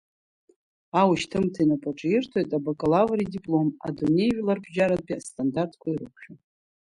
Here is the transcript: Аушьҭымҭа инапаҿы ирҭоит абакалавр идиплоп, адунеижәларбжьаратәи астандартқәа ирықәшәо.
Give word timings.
Аушьҭымҭа 1.01 1.61
инапаҿы 1.63 2.07
ирҭоит 2.11 2.51
абакалавр 2.57 3.19
идиплоп, 3.25 3.71
адунеижәларбжьаратәи 3.87 5.17
астандартқәа 5.19 5.87
ирықәшәо. 5.91 6.33